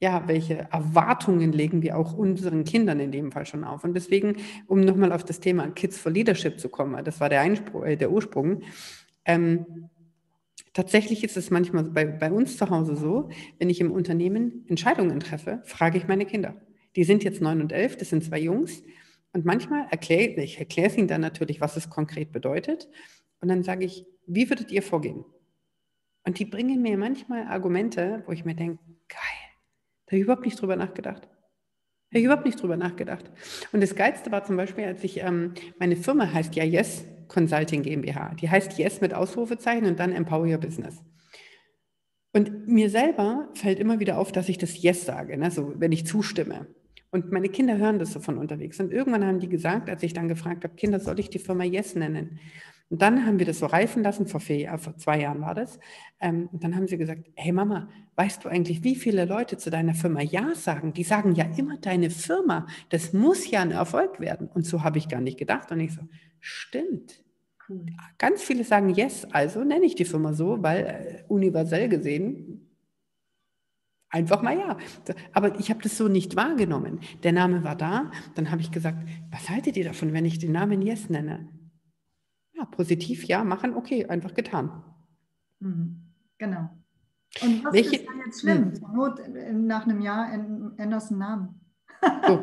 [0.00, 3.84] ja, welche Erwartungen legen wir auch unseren Kindern in dem Fall schon auf?
[3.84, 7.42] Und deswegen, um nochmal auf das Thema Kids for Leadership zu kommen, das war der,
[7.42, 8.62] Einspruch, äh, der Ursprung.
[9.26, 9.90] Ähm,
[10.72, 15.20] Tatsächlich ist es manchmal bei, bei uns zu Hause so, wenn ich im Unternehmen Entscheidungen
[15.20, 16.54] treffe, frage ich meine Kinder.
[16.96, 18.82] Die sind jetzt neun und elf, das sind zwei Jungs.
[19.34, 22.88] Und manchmal erkläre ich erkläre es ihnen dann natürlich, was es konkret bedeutet.
[23.40, 25.24] Und dann sage ich, wie würdet ihr vorgehen?
[26.24, 29.18] Und die bringen mir manchmal Argumente, wo ich mir denke, geil,
[30.06, 31.24] da habe ich überhaupt nicht drüber nachgedacht.
[31.24, 33.30] Habe ich überhaupt nicht drüber nachgedacht.
[33.72, 37.82] Und das Geilste war zum Beispiel, als ich, ähm, meine Firma heißt ja Yes Consulting
[37.82, 38.34] GmbH.
[38.34, 41.02] Die heißt Yes mit Ausrufezeichen und dann Empower Your Business.
[42.34, 45.50] Und mir selber fällt immer wieder auf, dass ich das Yes sage, ne?
[45.50, 46.66] so, wenn ich zustimme.
[47.10, 48.80] Und meine Kinder hören das so von unterwegs.
[48.80, 51.64] Und irgendwann haben die gesagt, als ich dann gefragt habe, Kinder, soll ich die Firma
[51.64, 52.38] Yes nennen?
[52.88, 55.78] Und dann haben wir das so reifen lassen, vor, vier, vor zwei Jahren war das.
[56.20, 59.70] Ähm, und dann haben sie gesagt, hey Mama, weißt du eigentlich, wie viele Leute zu
[59.70, 60.92] deiner Firma Ja sagen?
[60.92, 62.66] Die sagen ja immer deine Firma.
[62.90, 64.48] Das muss ja ein Erfolg werden.
[64.48, 65.70] Und so habe ich gar nicht gedacht.
[65.70, 66.02] Und ich so,
[66.40, 67.21] stimmt.
[67.72, 67.86] Cool.
[68.18, 72.62] Ganz viele sagen Yes, also nenne ich die Firma so, weil äh, universell gesehen
[74.12, 74.76] Einfach mal ja.
[75.32, 77.00] Aber ich habe das so nicht wahrgenommen.
[77.22, 78.10] Der Name war da.
[78.34, 81.48] Dann habe ich gesagt, was haltet ihr davon, wenn ich den Namen Yes nenne?
[82.52, 84.84] Ja, positiv, ja, machen, okay, einfach getan.
[85.60, 86.02] Mhm.
[86.36, 86.68] Genau.
[87.40, 88.64] Und was Welche, ist dann jetzt schlimm?
[88.64, 88.74] Hm.
[88.74, 90.30] Zur Not äh, nach einem Jahr
[90.76, 91.60] änderst du den Namen.
[92.26, 92.42] So,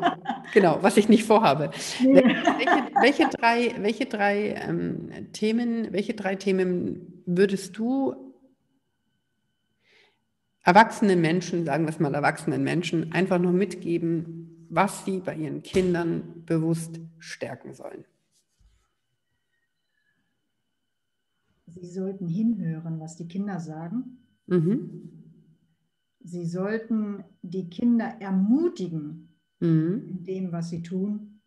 [0.54, 1.70] genau, was ich nicht vorhabe.
[2.00, 2.22] Nee.
[2.22, 8.34] Welche, welche, drei, welche drei ähm, Themen, welche drei Themen würdest du
[10.62, 15.62] erwachsenen Menschen, sagen wir es mal erwachsenen Menschen, einfach nur mitgeben, was sie bei ihren
[15.62, 18.04] Kindern bewusst stärken sollen?
[21.66, 24.18] Sie sollten hinhören, was die Kinder sagen.
[24.46, 25.12] Mhm.
[26.22, 29.29] Sie sollten die Kinder ermutigen
[29.60, 30.06] mhm.
[30.08, 31.40] in dem, was sie tun.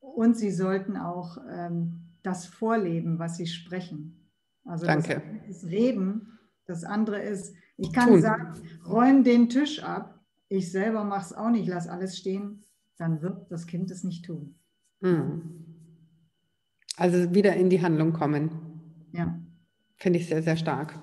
[0.00, 4.28] Und sie sollten auch ähm, das vorleben, was sie sprechen.
[4.64, 5.22] Also Danke.
[5.46, 6.38] Das, das Reden.
[6.66, 8.22] Das andere ist, ich kann tun.
[8.22, 8.52] sagen,
[8.86, 10.20] räum den Tisch ab.
[10.48, 12.62] Ich selber mache es auch nicht, lass alles stehen.
[12.96, 14.54] Dann wird das Kind es nicht tun.
[15.00, 15.72] Mhm.
[16.96, 18.50] Also wieder in die Handlung kommen.
[19.12, 19.40] Ja.
[19.96, 20.98] Finde ich sehr, sehr stark.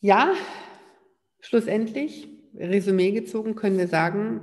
[0.00, 0.32] Ja,
[1.40, 4.40] schlussendlich, Resümee gezogen, können wir sagen,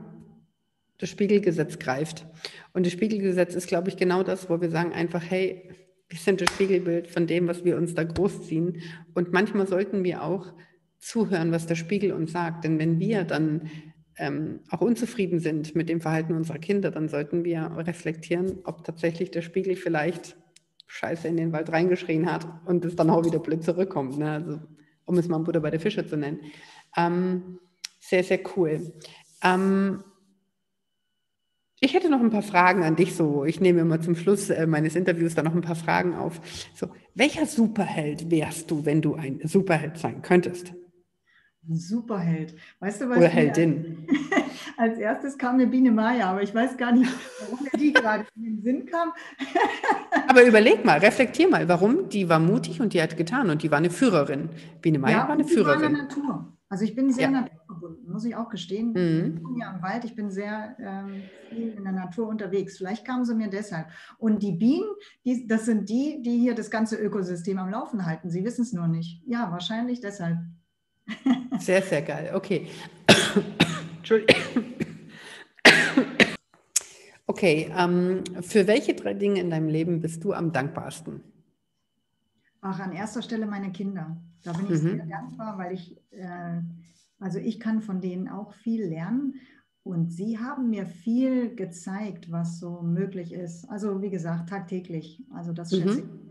[0.97, 2.27] das Spiegelgesetz greift.
[2.73, 5.71] Und das Spiegelgesetz ist, glaube ich, genau das, wo wir sagen einfach, hey,
[6.09, 8.81] wir sind das Spiegelbild von dem, was wir uns da großziehen.
[9.13, 10.53] Und manchmal sollten wir auch
[10.97, 12.63] zuhören, was der Spiegel uns sagt.
[12.63, 13.69] Denn wenn wir dann
[14.17, 19.31] ähm, auch unzufrieden sind mit dem Verhalten unserer Kinder, dann sollten wir reflektieren, ob tatsächlich
[19.31, 20.35] der Spiegel vielleicht
[20.87, 24.17] Scheiße in den Wald reingeschrien hat und es dann auch wieder blöd zurückkommt.
[24.17, 24.31] Ne?
[24.31, 24.59] Also,
[25.05, 26.39] um es mal Butter bei der Fische zu nennen.
[26.97, 27.59] Ähm,
[28.09, 28.91] sehr, sehr cool.
[29.43, 30.03] Ähm,
[31.79, 33.15] ich hätte noch ein paar Fragen an dich.
[33.15, 36.41] So, ich nehme immer zum Schluss äh, meines Interviews da noch ein paar Fragen auf.
[36.75, 40.73] So, welcher Superheld wärst du, wenn du ein Superheld sein könntest?
[41.67, 42.55] Ein Superheld.
[42.79, 43.17] Weißt du was?
[43.17, 44.07] Oder Heldin.
[44.77, 48.43] Als, erstes kam eine Biene Maya, aber ich weiß gar nicht, warum die gerade in
[48.43, 49.11] den Sinn kam.
[50.27, 53.71] aber überleg mal, reflektier mal, warum die war mutig und die hat getan und die
[53.71, 54.49] war eine Führerin.
[54.81, 55.81] Biene Maya ja, war eine Führerin.
[55.81, 56.58] War in der Natur.
[56.69, 57.41] Also ich bin sehr ja.
[57.41, 58.93] naturverbunden, muss ich auch gestehen.
[58.93, 59.37] Mhm.
[59.37, 62.77] Ich bin ja im Wald, ich bin sehr ähm, viel in der Natur unterwegs.
[62.77, 63.87] Vielleicht kamen sie mir deshalb.
[64.19, 64.87] Und die Bienen,
[65.25, 68.29] die, das sind die, die hier das ganze Ökosystem am Laufen halten.
[68.29, 69.23] Sie wissen es nur nicht.
[69.25, 70.37] Ja, wahrscheinlich deshalb.
[71.57, 72.31] Sehr, sehr geil.
[72.35, 72.67] Okay.
[73.97, 74.35] Entschuldigung.
[77.25, 81.21] Okay, ähm, für welche drei Dinge in deinem Leben bist du am dankbarsten?
[82.61, 84.17] Ach, an erster Stelle meine Kinder.
[84.43, 84.97] Da bin ich mhm.
[84.97, 86.61] sehr dankbar, weil ich, äh,
[87.19, 89.35] also ich kann von denen auch viel lernen
[89.83, 93.65] und sie haben mir viel gezeigt, was so möglich ist.
[93.69, 95.23] Also wie gesagt, tagtäglich.
[95.33, 96.09] Also das schätze mhm.
[96.23, 96.29] ich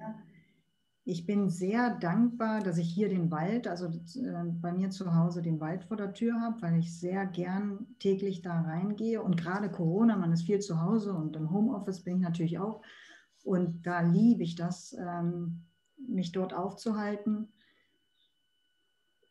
[1.10, 5.40] ich bin sehr dankbar, dass ich hier den Wald, also äh, bei mir zu Hause
[5.40, 9.22] den Wald vor der Tür habe, weil ich sehr gern täglich da reingehe.
[9.22, 12.82] Und gerade Corona, man ist viel zu Hause und im Homeoffice bin ich natürlich auch.
[13.42, 15.62] Und da liebe ich das, ähm,
[16.06, 17.52] mich dort aufzuhalten.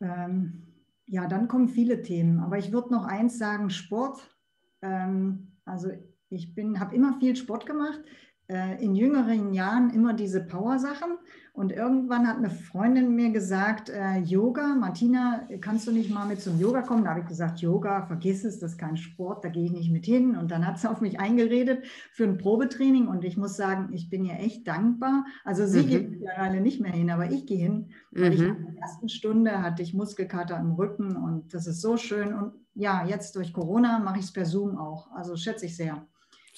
[0.02, 0.68] Ähm,
[1.06, 2.40] ja, dann kommen viele Themen.
[2.40, 4.36] Aber ich würde noch eins sagen, Sport.
[4.82, 5.92] Ähm, also
[6.30, 8.02] ich habe immer viel Sport gemacht
[8.50, 11.18] in jüngeren Jahren immer diese Power-Sachen.
[11.58, 16.40] Und irgendwann hat eine Freundin mir gesagt, äh, Yoga, Martina, kannst du nicht mal mit
[16.40, 17.04] zum Yoga kommen?
[17.04, 19.92] Da habe ich gesagt, Yoga, vergiss es, das ist kein Sport, da gehe ich nicht
[19.92, 20.38] mit hin.
[20.38, 23.08] Und dann hat sie auf mich eingeredet für ein Probetraining.
[23.08, 25.26] Und ich muss sagen, ich bin ihr echt dankbar.
[25.44, 25.88] Also sie mhm.
[25.88, 27.90] geht mittlerweile nicht mehr hin, aber ich gehe hin.
[28.12, 28.36] Weil mhm.
[28.36, 32.36] ich in der ersten Stunde hatte ich Muskelkater im Rücken und das ist so schön.
[32.36, 35.12] Und ja, jetzt durch Corona mache ich es per Zoom auch.
[35.12, 36.06] Also schätze ich sehr.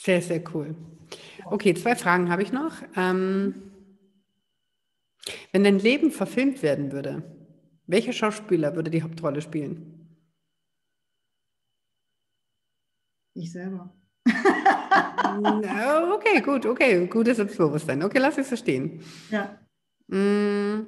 [0.01, 0.75] Sehr, sehr cool.
[1.43, 2.71] Okay, zwei Fragen habe ich noch.
[2.95, 3.53] Ähm,
[5.51, 7.21] wenn dein Leben verfilmt werden würde,
[7.85, 10.07] welcher Schauspieler würde die Hauptrolle spielen?
[13.33, 13.93] Ich selber.
[14.25, 18.01] okay, gut, okay, gutes Selbstbewusstsein.
[18.01, 19.03] Okay, lass es verstehen.
[19.29, 19.59] Ja.
[20.07, 20.87] Mm.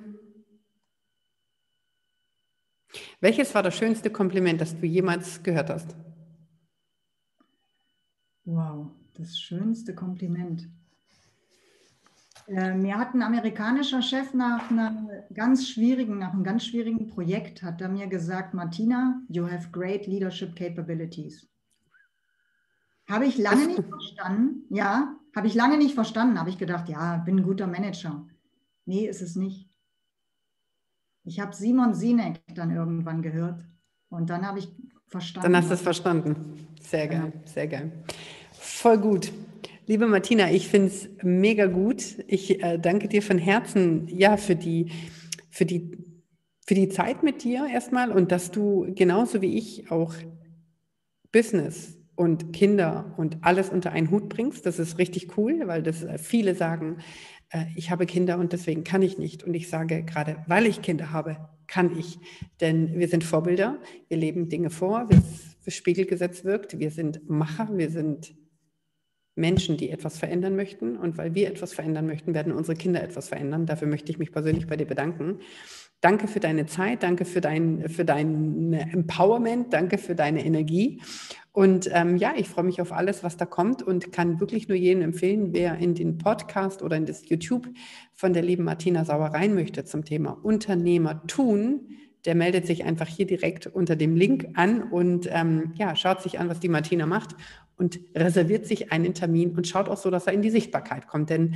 [3.20, 5.98] Welches war das schönste Kompliment, das du jemals gehört hast?
[8.46, 8.92] Wow.
[9.14, 10.68] Das schönste Kompliment.
[12.48, 17.62] Äh, mir hat ein amerikanischer Chef nach einer ganz schwierigen, nach einem ganz schwierigen Projekt,
[17.62, 21.48] hat er mir gesagt, Martina, you have great leadership capabilities.
[23.08, 24.66] Habe ich lange nicht verstanden.
[24.70, 26.40] Ja, habe ich lange nicht verstanden.
[26.40, 28.28] Habe ich gedacht, ja, bin ein guter Manager.
[28.86, 29.70] Nee, ist es nicht.
[31.24, 33.64] Ich habe Simon Sinek dann irgendwann gehört
[34.10, 34.76] und dann habe ich
[35.12, 35.52] verstanden.
[35.52, 36.68] Dann hast du es verstanden.
[36.82, 37.42] Sehr geil, ja.
[37.46, 37.92] sehr geil.
[38.54, 39.32] Voll gut.
[39.86, 42.02] Liebe Martina, ich finde es mega gut.
[42.28, 44.92] Ich äh, danke dir von Herzen ja für die,
[45.50, 45.98] für die,
[46.66, 50.14] für die Zeit mit dir erstmal und dass du genauso wie ich auch
[51.32, 54.66] Business und Kinder und alles unter einen Hut bringst.
[54.66, 56.98] Das ist richtig cool, weil das äh, viele sagen,
[57.52, 59.44] äh, ich habe Kinder und deswegen kann ich nicht.
[59.44, 62.20] Und ich sage gerade, weil ich Kinder habe, kann ich.
[62.60, 65.22] Denn wir sind Vorbilder, wir leben Dinge vor, wie
[65.62, 66.80] für Spiegelgesetz wirkt.
[66.80, 68.34] Wir sind Macher, wir sind
[69.36, 70.98] Menschen, die etwas verändern möchten.
[70.98, 73.66] Und weil wir etwas verändern möchten, werden unsere Kinder etwas verändern.
[73.66, 75.40] Dafür möchte ich mich persönlich bei dir bedanken.
[76.02, 81.00] Danke für deine Zeit, danke für dein, für dein Empowerment, danke für deine Energie.
[81.52, 84.78] Und ähm, ja, ich freue mich auf alles, was da kommt und kann wirklich nur
[84.78, 87.68] jedem empfehlen, wer in den Podcast oder in das YouTube
[88.14, 91.90] von der lieben Martina Sauer rein möchte zum Thema Unternehmer tun,
[92.26, 96.40] der meldet sich einfach hier direkt unter dem Link an und ähm, ja, schaut sich
[96.40, 97.36] an, was die Martina macht
[97.78, 101.30] und reserviert sich einen Termin und schaut auch so, dass er in die Sichtbarkeit kommt.
[101.30, 101.56] Denn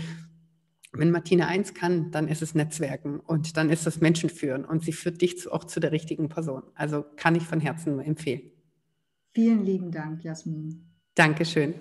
[0.92, 4.84] wenn Martina eins kann, dann ist es Netzwerken und dann ist es Menschen führen und
[4.84, 6.64] sie führt dich zu, auch zu der richtigen Person.
[6.74, 8.42] Also kann ich von Herzen nur empfehlen.
[9.34, 10.88] Vielen lieben Dank, Jasmin.
[11.14, 11.74] Dankeschön.